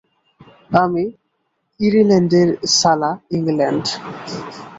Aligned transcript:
আমি 0.75 1.03
ইরেল্যান্ডের- 1.79 2.49
সালা 2.79 3.11
ইংল্যান্ড! 3.37 3.85